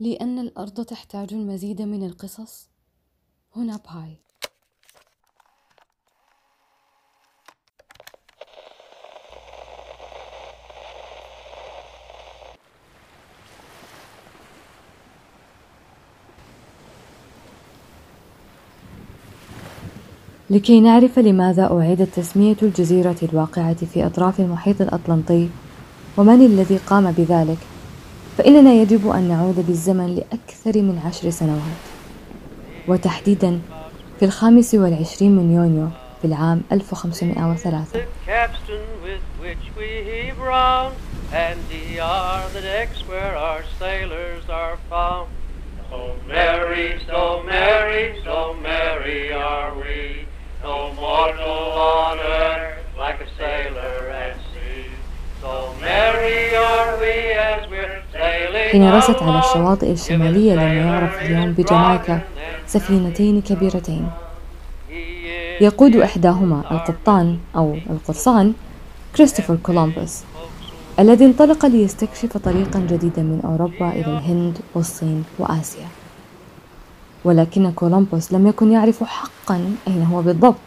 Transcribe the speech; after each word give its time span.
لأن 0.00 0.38
الأرض 0.38 0.84
تحتاج 0.84 1.34
المزيد 1.34 1.82
من 1.82 2.06
القصص. 2.06 2.68
هنا 3.56 3.76
باي. 3.76 4.16
لكي 20.50 20.80
نعرف 20.80 21.18
لماذا 21.18 21.72
أعيدت 21.72 22.14
تسمية 22.14 22.56
الجزيرة 22.62 23.16
الواقعة 23.22 23.74
في 23.74 24.06
أطراف 24.06 24.40
المحيط 24.40 24.80
الأطلنطي 24.80 25.48
ومن 26.16 26.46
الذي 26.46 26.76
قام 26.76 27.12
بذلك؟ 27.12 27.69
فإننا 28.38 28.72
يجب 28.72 29.08
أن 29.10 29.28
نعود 29.28 29.66
بالزمن 29.66 30.14
لأكثر 30.14 30.82
من 30.82 30.98
عشر 31.06 31.30
سنوات. 31.30 31.80
وتحديدا 32.88 33.60
في 34.18 34.24
الخامس 34.24 34.74
والعشرين 34.74 35.36
من 35.36 35.54
يونيو 35.54 35.88
في 36.22 36.26
العام 36.26 36.62
1503 36.72 37.84
So 45.90 46.14
merry, 46.28 47.00
so 47.06 47.42
merry, 47.42 48.14
so 48.24 48.54
merry 48.62 49.32
are 49.32 49.74
we, 49.74 50.26
no 50.62 50.92
mortal 50.94 51.72
on 51.96 52.18
earth 52.18 52.78
like 52.96 53.20
a 53.20 53.28
sailor 53.38 54.08
at 54.10 54.39
حين 58.70 58.90
رست 58.90 59.22
على 59.22 59.38
الشواطئ 59.38 59.92
الشمالية 59.92 60.52
لما 60.52 60.74
يعرف 60.74 61.22
اليوم 61.22 61.52
بجامايكا 61.52 62.20
سفينتين 62.66 63.42
كبيرتين. 63.42 64.08
يقود 65.60 65.96
إحداهما 65.96 66.64
القبطان 66.70 67.38
أو 67.56 67.76
القرصان 67.90 68.52
كريستوفر 69.16 69.56
كولومبوس 69.62 70.20
الذي 70.98 71.24
انطلق 71.24 71.66
ليستكشف 71.66 72.36
طريقا 72.36 72.78
جديدا 72.90 73.22
من 73.22 73.40
أوروبا 73.44 73.88
إلى 73.88 74.18
الهند 74.18 74.58
والصين 74.74 75.24
وآسيا. 75.38 75.86
ولكن 77.24 77.72
كولومبوس 77.72 78.32
لم 78.32 78.46
يكن 78.46 78.72
يعرف 78.72 79.04
حقا 79.04 79.74
أين 79.88 80.02
هو 80.02 80.22
بالضبط. 80.22 80.64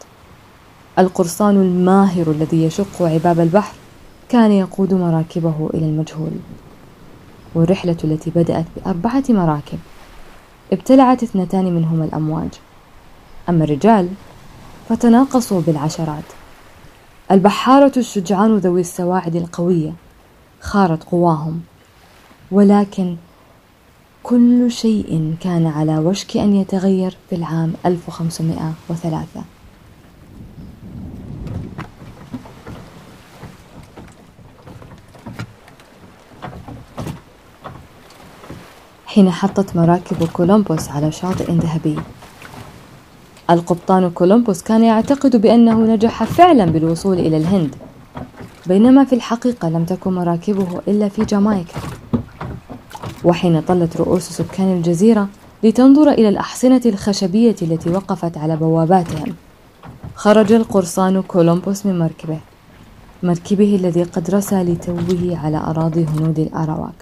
القرصان 0.98 1.56
الماهر 1.56 2.30
الذي 2.30 2.64
يشق 2.64 3.02
عباب 3.02 3.40
البحر 3.40 3.74
كان 4.28 4.52
يقود 4.52 4.94
مراكبه 4.94 5.70
إلى 5.74 5.86
المجهول. 5.86 6.32
والرحلة 7.54 7.96
التي 8.04 8.30
بدأت 8.30 8.64
بأربعة 8.76 9.24
مراكب. 9.28 9.78
ابتلعت 10.72 11.22
اثنتان 11.22 11.64
منهما 11.64 12.04
الأمواج. 12.04 12.50
أما 13.48 13.64
الرجال 13.64 14.08
فتناقصوا 14.88 15.60
بالعشرات. 15.60 16.24
البحارة 17.30 17.92
الشجعان 17.96 18.56
ذوي 18.56 18.80
السواعد 18.80 19.36
القوية 19.36 19.92
خارت 20.60 21.04
قواهم. 21.04 21.60
ولكن 22.50 23.16
كل 24.22 24.70
شيء 24.70 25.34
كان 25.40 25.66
على 25.66 25.98
وشك 25.98 26.36
أن 26.36 26.54
يتغير 26.54 27.16
في 27.30 27.36
العام 27.36 27.72
1503 27.86 29.53
حين 39.14 39.30
حطت 39.30 39.76
مراكب 39.76 40.28
كولومبوس 40.32 40.88
على 40.88 41.12
شاطئ 41.12 41.52
ذهبي. 41.52 41.96
القبطان 43.50 44.10
كولومبوس 44.10 44.62
كان 44.62 44.84
يعتقد 44.84 45.36
بأنه 45.36 45.94
نجح 45.94 46.24
فعلا 46.24 46.64
بالوصول 46.64 47.18
إلى 47.18 47.36
الهند 47.36 47.74
بينما 48.66 49.04
في 49.04 49.14
الحقيقة 49.14 49.68
لم 49.68 49.84
تكن 49.84 50.12
مراكبه 50.12 50.80
إلا 50.88 51.08
في 51.08 51.24
جامايكا. 51.24 51.80
وحين 53.24 53.60
طلت 53.60 53.96
رؤوس 53.96 54.22
سكان 54.22 54.76
الجزيرة 54.76 55.28
لتنظر 55.62 56.10
إلى 56.10 56.28
الأحصنة 56.28 56.82
الخشبية 56.86 57.56
التي 57.62 57.90
وقفت 57.90 58.38
على 58.38 58.56
بواباتهم 58.56 59.34
خرج 60.14 60.52
القرصان 60.52 61.22
كولومبوس 61.22 61.86
من 61.86 61.98
مركبه 61.98 62.38
مركبه 63.22 63.76
الذي 63.76 64.02
قد 64.02 64.30
رسى 64.30 64.62
لتوه 64.62 65.38
على 65.44 65.56
أراضي 65.56 66.04
هنود 66.04 66.38
الأراواك. 66.38 66.94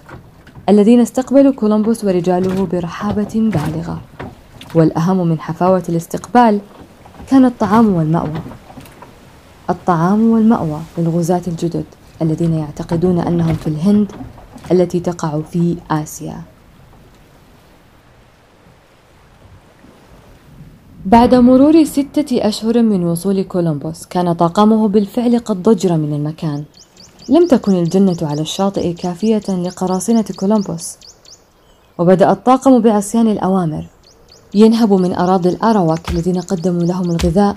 الذين 0.69 1.01
استقبلوا 1.01 1.53
كولومبوس 1.53 2.05
ورجاله 2.05 2.67
برحابة 2.67 3.35
بالغة. 3.35 4.01
والأهم 4.75 5.27
من 5.27 5.41
حفاوة 5.41 5.83
الاستقبال 5.89 6.61
كان 7.29 7.45
الطعام 7.45 7.95
والمأوى. 7.95 8.41
الطعام 9.71 10.31
والمأوى 10.31 10.81
للغزاة 10.99 11.43
الجدد 11.47 11.85
الذين 12.23 12.55
يعتقدون 12.55 13.19
أنهم 13.19 13.55
في 13.55 13.67
الهند 13.67 14.13
التي 14.73 15.01
تقع 15.01 15.41
في 15.41 15.77
آسيا. 15.91 16.43
بعد 21.07 21.35
مرور 21.35 21.85
ستة 21.85 22.49
أشهر 22.49 22.83
من 22.83 23.05
وصول 23.05 23.43
كولومبوس 23.43 24.07
كان 24.07 24.33
طاقمه 24.33 24.89
بالفعل 24.89 25.39
قد 25.39 25.63
ضجر 25.63 25.97
من 25.97 26.15
المكان. 26.15 26.65
لم 27.29 27.47
تكن 27.47 27.73
الجنة 27.75 28.17
على 28.23 28.41
الشاطئ 28.41 28.93
كافية 28.93 29.43
لقراصنة 29.49 30.25
كولومبوس. 30.37 30.97
وبدأ 31.99 32.31
الطاقم 32.33 32.83
بعصيان 32.83 33.29
الأوامر. 33.29 33.87
ينهب 34.55 34.93
من 34.93 35.15
أراضي 35.15 35.49
الأراواك 35.49 36.11
الذين 36.11 36.41
قدموا 36.41 36.83
لهم 36.83 37.11
الغذاء 37.11 37.57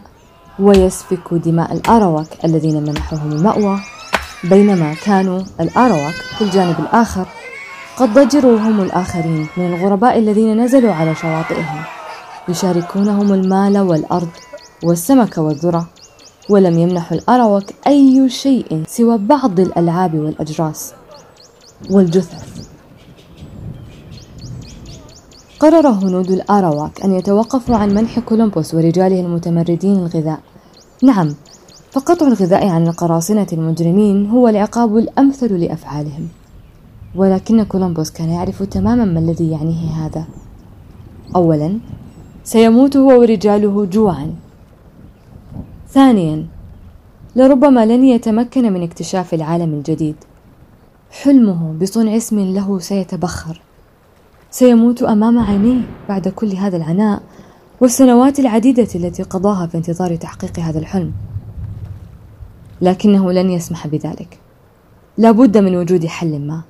ويسفك 0.60 1.34
دماء 1.34 1.74
الأراواك 1.74 2.46
الذين 2.46 2.84
منحوهم 2.84 3.32
المأوى. 3.32 3.80
بينما 4.44 4.94
كانوا 4.94 5.42
الأراواك 5.60 6.14
في 6.14 6.44
الجانب 6.44 6.80
الآخر 6.80 7.26
قد 7.98 8.14
ضجروا 8.14 8.60
هم 8.60 8.82
الآخرين 8.82 9.48
من 9.58 9.74
الغرباء 9.74 10.18
الذين 10.20 10.62
نزلوا 10.62 10.94
على 10.94 11.16
شواطئهم 11.16 11.84
يشاركونهم 12.50 13.34
المال 13.34 13.78
والأرض 13.78 14.30
والسمك 14.84 15.38
والذرة. 15.38 15.88
ولم 16.50 16.80
يمنحوا 16.80 17.18
الأراوك 17.18 17.64
أي 17.88 18.30
شيء 18.30 18.84
سوى 18.88 19.18
بعض 19.18 19.60
الألعاب 19.60 20.16
والأجراس 20.16 20.94
والجثث. 21.92 22.68
قرر 25.60 25.88
هنود 25.88 26.32
الأراواك 26.32 27.02
أن 27.02 27.12
يتوقفوا 27.14 27.76
عن 27.76 27.96
منح 27.96 28.20
كولومبوس 28.20 28.74
ورجاله 28.74 29.20
المتمردين 29.20 29.96
الغذاء. 29.96 30.40
نعم 31.04 31.36
فقطع 31.92 32.28
الغذاء 32.28 32.68
عن 32.68 32.88
القراصنة 32.88 33.48
المجرمين 33.54 34.30
هو 34.30 34.48
العقاب 34.48 34.98
الأمثل 34.98 35.60
لأفعالهم. 35.60 36.28
ولكن 37.16 37.64
كولومبوس 37.64 38.12
كان 38.12 38.30
يعرف 38.30 38.64
تماما 38.64 39.06
ما 39.06 39.20
الذي 39.20 39.52
يعنيه 39.52 39.90
هذا. 39.90 40.26
أولا 41.36 41.80
سيموت 42.44 42.98
هو 42.98 43.20
ورجاله 43.20 43.86
جوعا. 43.86 44.36
ثانيا 45.96 46.48
لربما 47.36 47.86
لن 47.86 48.04
يتمكن 48.04 48.74
من 48.74 48.84
اكتشاف 48.84 49.34
العالم 49.34 49.74
الجديد. 49.74 50.16
حلمه 51.12 51.74
بصنع 51.82 52.18
اسم 52.18 52.40
له 52.40 52.80
سيتبخر. 52.80 53.62
سيموت 54.52 55.04
أمام 55.04 55.40
عينيه 55.40 55.82
بعد 56.10 56.28
كل 56.28 56.56
هذا 56.56 56.78
العناء 56.78 57.22
والسنوات 57.82 58.40
العديدة 58.40 58.88
التي 58.96 59.24
قضاها 59.24 59.68
في 59.68 59.78
انتظار 59.78 60.16
تحقيق 60.16 60.60
هذا 60.60 60.80
الحلم. 60.80 61.14
لكنه 62.82 63.32
لن 63.32 63.50
يسمح 63.50 63.88
بذلك. 63.88 64.40
لا 65.18 65.32
بد 65.32 65.58
من 65.58 65.76
وجود 65.76 66.06
حل 66.06 66.40
ما. 66.40 66.62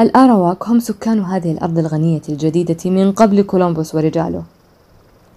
الأراواك 0.00 0.68
هم 0.68 0.80
سكان 0.80 1.20
هذه 1.20 1.52
الأرض 1.52 1.78
الغنية 1.78 2.22
الجديدة 2.28 2.90
من 2.90 3.12
قبل 3.12 3.42
كولومبوس 3.42 3.94
ورجاله. 3.94 4.42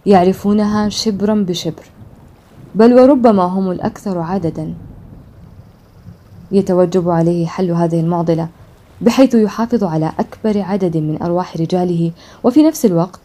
يعرفونها 0.06 0.90
شبرا 0.90 1.36
بشبر 1.36 1.84
بل 2.76 2.94
وربما 2.94 3.44
هم 3.44 3.72
الأكثر 3.72 4.20
عددا. 4.20 4.74
يتوجب 6.52 7.10
عليه 7.10 7.48
حل 7.48 7.72
هذه 7.72 8.00
المعضلة 8.00 8.48
بحيث 9.02 9.36
يحافظ 9.36 9.84
على 9.84 10.12
أكبر 10.20 10.62
عدد 10.62 10.98
من 10.98 11.22
أرواح 11.22 11.58
رجاله 11.58 12.12
وفي 12.44 12.64
نفس 12.64 12.86
الوقت 12.86 13.20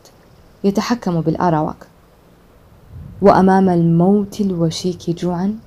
يتحكم 0.65 1.21
بالأراواك. 1.21 1.87
وأمام 3.23 3.69
الموت 3.69 4.41
الوشيك 4.41 5.11
جوعا 5.11 5.59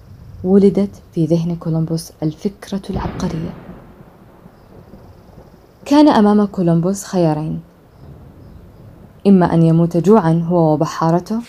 ولدت 0.44 1.02
في 1.16 1.26
ذهن 1.26 1.56
كولومبوس 1.56 2.12
الفكرة 2.24 2.82
العبقرية. 2.90 3.54
كان 5.86 6.10
أمام 6.10 6.46
كولومبوس 6.46 7.04
خيارين 7.04 7.60
إما 9.28 9.54
أن 9.54 9.64
يموت 9.64 9.98
جوعا 9.98 10.46
هو 10.50 10.74
وبحارته 10.74 11.40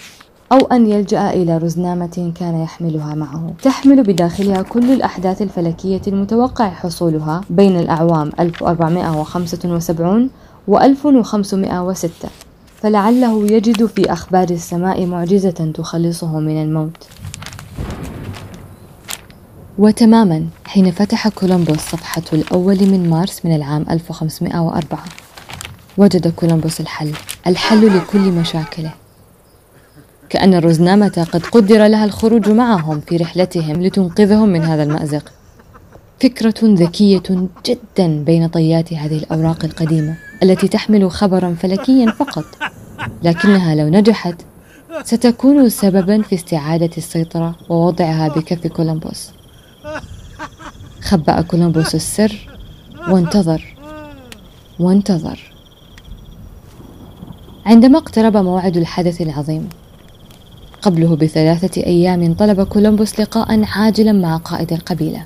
أو 0.52 0.58
أن 0.58 0.86
يلجأ 0.86 1.30
إلى 1.30 1.58
رزنامة 1.58 2.32
كان 2.40 2.62
يحملها 2.62 3.14
معه. 3.14 3.54
تحمل 3.62 4.02
بداخلها 4.02 4.62
كل 4.62 4.92
الأحداث 4.92 5.42
الفلكية 5.42 6.02
المتوقع 6.06 6.68
حصولها 6.68 7.40
بين 7.50 7.78
الأعوام 7.78 8.32
1475 8.40 10.30
و 10.68 10.78
1506 10.78 12.28
فلعله 12.76 13.46
يجد 13.52 13.86
في 13.86 14.12
أخبار 14.12 14.50
السماء 14.50 15.06
معجزة 15.06 15.72
تخلصه 15.74 16.40
من 16.40 16.62
الموت. 16.62 17.06
وتماما 19.78 20.46
حين 20.64 20.90
فتح 20.90 21.28
كولومبوس 21.28 21.78
صفحته 21.78 22.34
الأول 22.34 22.76
من 22.90 23.10
مارس 23.10 23.40
من 23.44 23.56
العام 23.56 23.86
1504 23.90 25.23
وجد 25.98 26.28
كولومبوس 26.28 26.80
الحل 26.80 27.12
الحل 27.46 27.96
لكل 27.96 28.18
مشاكله. 28.18 28.90
كأن 30.28 30.54
الرزنامة 30.54 31.26
قد 31.32 31.46
قدر 31.46 31.86
لها 31.86 32.04
الخروج 32.04 32.48
معهم 32.48 33.00
في 33.00 33.16
رحلتهم 33.16 33.82
لتنقذهم 33.82 34.48
من 34.48 34.62
هذا 34.62 34.82
المأزق. 34.82 35.32
فكرة 36.20 36.54
ذكية 36.62 37.48
جدا 37.66 38.24
بين 38.24 38.48
طيات 38.48 38.92
هذه 38.92 39.16
الأوراق 39.18 39.64
القديمة 39.64 40.16
التي 40.42 40.68
تحمل 40.68 41.10
خبرا 41.10 41.56
فلكيا 41.62 42.10
فقط. 42.10 42.44
لكنها 43.22 43.74
لو 43.74 43.88
نجحت 43.88 44.34
ستكون 45.04 45.68
سببا 45.68 46.22
في 46.22 46.34
استعادة 46.34 46.90
السيطرة 46.96 47.56
ووضعها 47.68 48.28
بكف 48.28 48.66
كولومبوس. 48.66 49.30
خبأ 51.02 51.40
كولومبوس 51.40 51.94
السر 51.94 52.48
وانتظر 53.08 53.76
وانتظر. 54.78 55.53
عندما 57.66 57.98
اقترب 57.98 58.36
موعد 58.36 58.76
الحدث 58.76 59.20
العظيم. 59.20 59.68
قبله 60.82 61.16
بثلاثة 61.16 61.82
أيام 61.82 62.34
طلب 62.34 62.62
كولومبوس 62.62 63.20
لقاء 63.20 63.64
عاجلا 63.64 64.12
مع 64.12 64.36
قائد 64.36 64.72
القبيلة. 64.72 65.24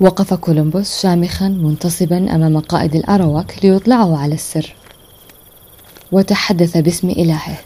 وقف 0.00 0.34
كولومبوس 0.34 1.00
شامخا 1.02 1.48
منتصبا 1.48 2.34
أمام 2.34 2.58
قائد 2.58 2.94
الأراواك 2.94 3.64
ليطلعه 3.64 4.18
على 4.18 4.34
السر. 4.34 4.74
وتحدث 6.12 6.76
باسم 6.76 7.10
إلهه 7.10 7.58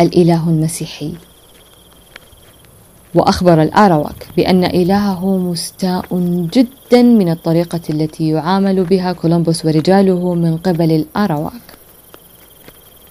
الإله 0.00 0.48
المسيحي. 0.48 1.12
وأخبر 3.14 3.62
الأراواك 3.62 4.26
بأن 4.36 4.64
إلهه 4.64 5.36
مستاء 5.36 6.04
جدا 6.52 7.02
من 7.02 7.28
الطريقة 7.30 7.80
التي 7.90 8.28
يعامل 8.28 8.84
بها 8.84 9.12
كولومبوس 9.12 9.64
ورجاله 9.64 10.34
من 10.34 10.56
قبل 10.56 10.92
الأراواك. 10.92 11.52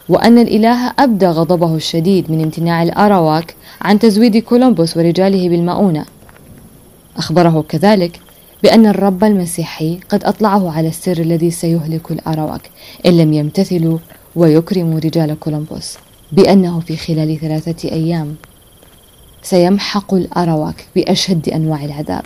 وأن 0.09 0.37
الإله 0.37 0.93
أبدى 0.99 1.27
غضبه 1.27 1.75
الشديد 1.75 2.31
من 2.31 2.41
امتناع 2.43 2.83
الأراواك 2.83 3.55
عن 3.81 3.99
تزويد 3.99 4.37
كولومبوس 4.37 4.97
ورجاله 4.97 5.49
بالمؤونة. 5.49 6.05
أخبره 7.17 7.65
كذلك 7.69 8.19
بأن 8.63 8.85
الرب 8.85 9.23
المسيحي 9.23 9.99
قد 10.09 10.23
أطلعه 10.23 10.71
على 10.71 10.87
السر 10.87 11.17
الذي 11.17 11.51
سيهلك 11.51 12.11
الأراواك 12.11 12.69
إن 13.05 13.17
لم 13.17 13.33
يمتثلوا 13.33 13.97
ويكرموا 14.35 14.99
رجال 14.99 15.39
كولومبوس 15.39 15.97
بأنه 16.31 16.79
في 16.79 16.97
خلال 16.97 17.39
ثلاثة 17.39 17.89
أيام. 17.91 18.35
سيمحق 19.43 20.13
الأراواك 20.13 20.85
بأشد 20.95 21.49
أنواع 21.49 21.85
العذاب. 21.85 22.23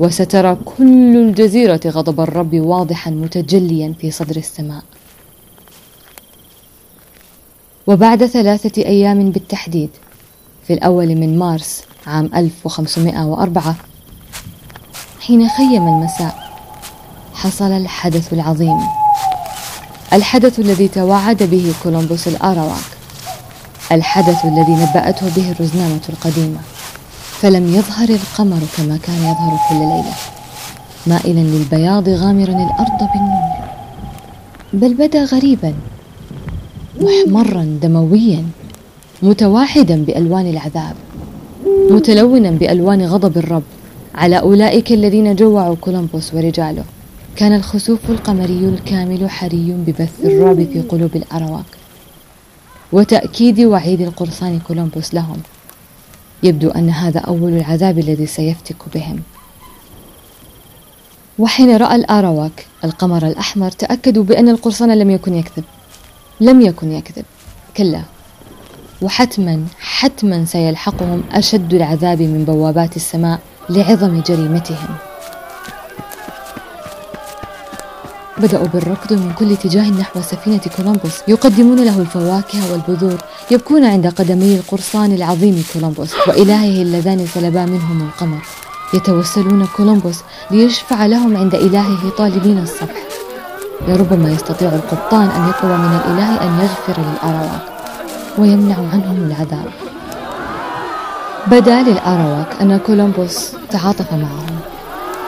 وسترى 0.00 0.56
كل 0.64 1.16
الجزيرة 1.16 1.80
غضب 1.86 2.20
الرب 2.20 2.54
واضحا 2.54 3.10
متجليا 3.10 3.94
في 4.00 4.10
صدر 4.10 4.36
السماء. 4.36 4.82
وبعد 7.86 8.26
ثلاثة 8.26 8.82
أيام 8.82 9.30
بالتحديد 9.30 9.90
في 10.66 10.72
الأول 10.72 11.06
من 11.06 11.38
مارس 11.38 11.82
عام 12.06 12.30
1504 12.34 13.74
حين 15.20 15.48
خيم 15.48 15.88
المساء 15.88 16.52
حصل 17.34 17.70
الحدث 17.72 18.32
العظيم. 18.32 18.78
الحدث 20.12 20.58
الذي 20.58 20.88
توعد 20.88 21.42
به 21.42 21.74
كولومبوس 21.82 22.28
الأراواك 22.28 22.91
الحدث 23.92 24.44
الذي 24.44 24.72
نبأته 24.72 25.26
به 25.36 25.50
الرزنامة 25.50 26.00
القديمة. 26.08 26.60
فلم 27.40 27.74
يظهر 27.74 28.08
القمر 28.08 28.60
كما 28.76 28.98
كان 29.02 29.20
يظهر 29.30 29.58
كل 29.68 29.74
ليلة. 29.74 30.14
مائلا 31.06 31.40
للبياض 31.40 32.08
غامرا 32.08 32.56
الأرض 32.66 33.00
بالنور. 33.12 33.52
بل 34.72 34.94
بدا 34.94 35.24
غريبا 35.24 35.74
محمرا 37.00 37.78
دمويا 37.82 38.44
متواحدا 39.22 40.04
بألوان 40.04 40.46
العذاب 40.50 40.94
متلونا 41.90 42.50
بألوان 42.50 43.02
غضب 43.02 43.38
الرب. 43.38 43.62
على 44.14 44.38
أولئك 44.38 44.92
الذين 44.92 45.36
جوعوا 45.36 45.76
كولومبوس 45.80 46.34
ورجاله 46.34 46.84
كان 47.36 47.52
الخسوف 47.52 48.10
القمري 48.10 48.68
الكامل 48.68 49.30
حري 49.30 49.76
ببث 49.86 50.12
الرعب 50.24 50.56
في 50.56 50.80
قلوب 50.80 51.16
الأرواك 51.16 51.81
وتأكيد 52.92 53.60
وعيد 53.60 54.00
القرصان 54.00 54.60
كولومبوس 54.60 55.14
لهم. 55.14 55.42
يبدو 56.42 56.70
أن 56.70 56.90
هذا 56.90 57.20
أول 57.20 57.52
العذاب 57.52 57.98
الذي 57.98 58.26
سيفتك 58.26 58.76
بهم. 58.94 59.20
وحين 61.38 61.76
رأى 61.76 61.94
الآرواك 61.94 62.66
القمر 62.84 63.26
الأحمر 63.26 63.70
تأكدوا 63.70 64.24
بأن 64.24 64.48
القرصان 64.48 64.98
لم 64.98 65.10
يكن 65.10 65.34
يكذب. 65.34 65.64
لم 66.40 66.60
يكن 66.60 66.92
يكذب. 66.92 67.24
كلا. 67.76 68.02
وحتما 69.02 69.64
حتما 69.80 70.44
سيلحقهم 70.44 71.22
أشد 71.32 71.74
العذاب 71.74 72.22
من 72.22 72.44
بوابات 72.44 72.96
السماء 72.96 73.40
لعظم 73.70 74.20
جريمتهم. 74.20 75.11
بدأوا 78.38 78.66
بالركض 78.66 79.12
من 79.12 79.32
كل 79.38 79.52
اتجاه 79.52 79.90
نحو 79.90 80.20
سفينة 80.20 80.60
كولومبوس 80.76 81.16
يقدمون 81.28 81.84
له 81.84 81.98
الفواكه 81.98 82.72
والبذور 82.72 83.18
يبكون 83.50 83.84
عند 83.84 84.06
قدمي 84.06 84.56
القرصان 84.56 85.12
العظيم 85.12 85.64
كولومبوس 85.72 86.14
وإلهه 86.28 86.82
اللذان 86.82 87.26
سلبا 87.34 87.64
منهم 87.64 88.02
القمر. 88.02 88.42
يتوسلون 88.94 89.66
كولومبوس 89.76 90.18
ليشفع 90.50 91.06
لهم 91.06 91.36
عند 91.36 91.54
إلهه 91.54 92.10
طالبين 92.18 92.58
الصبح. 92.58 93.02
لربما 93.88 94.30
يستطيع 94.30 94.68
القبطان 94.68 95.28
أن 95.28 95.48
يطلب 95.48 95.70
من 95.70 96.00
الإله 96.04 96.42
أن 96.42 96.60
يغفر 96.60 97.02
للأراواك 97.02 97.62
ويمنع 98.38 98.76
عنهم 98.76 99.16
العذاب. 99.26 99.70
بدا 101.46 101.82
للأراواك 101.82 102.46
أن 102.60 102.78
كولومبوس 102.86 103.52
تعاطف 103.70 104.12
معهم 104.12 104.58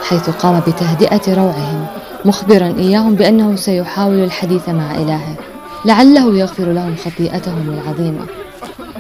حيث 0.09 0.31
قام 0.31 0.61
بتهدئة 0.61 1.35
روعهم. 1.35 1.87
مخبرا 2.25 2.79
إياهم 2.79 3.15
بأنه 3.15 3.57
سيحاول 3.57 4.25
الحديث 4.25 4.69
مع 4.69 4.95
إلهه 4.95 5.37
لعله 5.85 6.39
يغفر 6.39 6.73
لهم 6.73 6.97
خطيئتهم 6.97 7.71
العظيمة. 7.71 8.27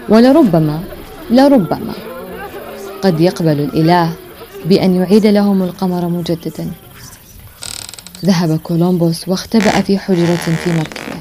ولربما 0.08 0.84
لربما 1.30 1.92
قد 3.02 3.20
يقبل 3.20 3.60
الإله 3.60 4.12
بأن 4.64 4.94
يعيد 4.94 5.26
لهم 5.26 5.62
القمر 5.62 6.08
مجددا. 6.08 6.70
ذهب 8.24 8.58
كولومبوس 8.58 9.28
واختبأ 9.28 9.80
في 9.80 9.98
حجرة 9.98 10.34
في 10.64 10.72
مركبه. 10.72 11.20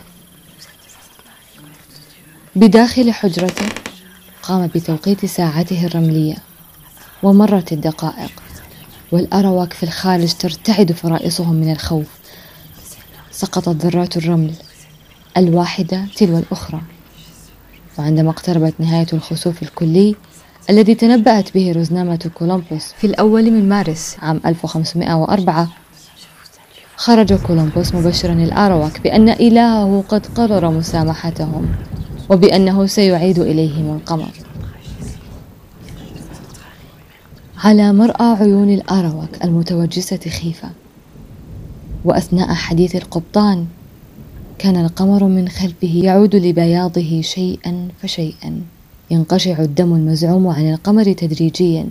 بداخل 2.55 3.11
حجرته 3.11 3.65
قام 4.43 4.67
بتوقيت 4.67 5.25
ساعته 5.25 5.85
الرملية 5.85 6.37
ومرت 7.23 7.71
الدقائق. 7.71 8.31
والأروك 9.13 9.73
في 9.73 9.83
الخارج 9.83 10.33
ترتعد 10.33 10.91
فرائصهم 10.91 11.55
من 11.55 11.71
الخوف. 11.71 12.07
سقطت 13.31 13.85
ذرات 13.85 14.17
الرمل 14.17 14.51
الواحدة 15.37 16.05
تلو 16.15 16.37
الأخرى. 16.37 16.81
وعندما 17.99 18.29
اقتربت 18.29 18.73
نهاية 18.79 19.05
الخسوف 19.13 19.63
الكلي 19.63 20.15
الذي 20.69 20.95
تنبأت 20.95 21.53
به 21.53 21.71
رزنامة 21.71 22.29
كولومبوس 22.33 22.93
في 22.97 23.07
الأول 23.07 23.51
من 23.51 23.69
مارس 23.69 24.15
عام 24.21 24.41
1504 24.45 25.67
خرج 26.95 27.33
كولومبوس 27.33 27.95
مبشرا 27.95 28.33
الأروك 28.33 28.99
بأن 28.99 29.29
إلهه 29.29 30.03
قد 30.09 30.25
قرر 30.25 30.71
مسامحتهم 30.71 31.75
وبأنه 32.29 32.85
سيعيد 32.85 33.39
إليهم 33.39 33.95
القمر. 33.95 34.42
على 37.63 37.93
مرأى 37.93 38.25
عيون 38.25 38.69
الأروك 38.69 39.43
المتوجسة 39.43 40.17
خيفة. 40.17 40.69
وأثناء 42.05 42.53
حديث 42.53 42.95
القبطان 42.95 43.65
كان 44.57 44.85
القمر 44.85 45.23
من 45.23 45.49
خلفه 45.49 45.87
يعود 45.87 46.35
لبياضه 46.35 47.21
شيئا 47.21 47.87
فشيئا. 48.01 48.61
ينقشع 49.11 49.59
الدم 49.59 49.93
المزعوم 49.93 50.47
عن 50.47 50.73
القمر 50.73 51.13
تدريجيا. 51.13 51.89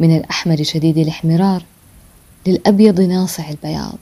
من 0.00 0.16
الأحمر 0.16 0.62
شديد 0.62 0.98
الاحمرار 0.98 1.62
للأبيض 2.46 3.00
ناصع 3.00 3.50
البياض. 3.50 3.98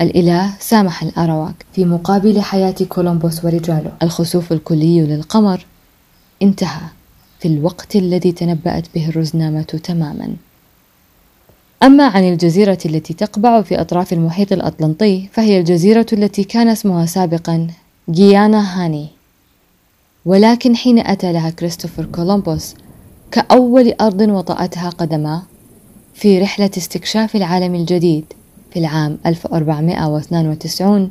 الإله 0.00 0.52
سامح 0.60 1.02
الأراواك 1.02 1.66
في 1.72 1.84
مقابل 1.84 2.40
حياة 2.40 2.76
كولومبوس 2.88 3.44
ورجاله. 3.44 3.92
الخسوف 4.02 4.52
الكلي 4.52 5.00
للقمر 5.00 5.66
انتهى. 6.42 6.97
في 7.38 7.48
الوقت 7.48 7.96
الذي 7.96 8.32
تنبأت 8.32 8.84
به 8.94 9.08
الرزنامة 9.08 9.62
تماما. 9.62 10.36
أما 11.82 12.04
عن 12.06 12.28
الجزيرة 12.28 12.78
التي 12.86 13.14
تقبع 13.14 13.62
في 13.62 13.80
أطراف 13.80 14.12
المحيط 14.12 14.52
الأطلنطي 14.52 15.28
فهي 15.32 15.60
الجزيرة 15.60 16.06
التي 16.12 16.44
كان 16.44 16.68
اسمها 16.68 17.06
سابقا 17.06 17.66
جيانا 18.10 18.84
هاني. 18.84 19.08
ولكن 20.24 20.76
حين 20.76 20.98
أتى 20.98 21.32
لها 21.32 21.50
كريستوفر 21.50 22.04
كولومبوس 22.04 22.74
كأول 23.30 23.94
أرض 24.00 24.20
وطأتها 24.20 24.90
قدماه 24.90 25.42
في 26.14 26.38
رحلة 26.38 26.70
استكشاف 26.76 27.36
العالم 27.36 27.74
الجديد 27.74 28.24
في 28.72 28.78
العام 28.78 29.18
1492 29.26 31.10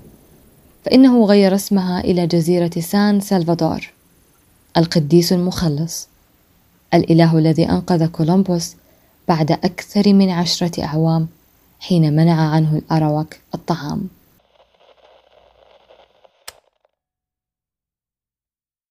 فإنه 0.85 1.25
غير 1.25 1.55
اسمها 1.55 1.99
إلى 1.99 2.27
جزيرة 2.27 2.71
سان 2.79 3.19
سلفادور 3.19 3.91
القديس 4.77 5.33
المخلص. 5.33 6.07
الإله 6.93 7.37
الذي 7.37 7.69
أنقذ 7.69 8.07
كولومبوس 8.07 8.75
بعد 9.27 9.51
أكثر 9.51 10.13
من 10.13 10.29
عشرة 10.29 10.83
أعوام 10.83 11.27
حين 11.79 12.15
منع 12.15 12.49
عنه 12.49 12.77
الأراوك 12.77 13.35
الطعام. 13.55 14.07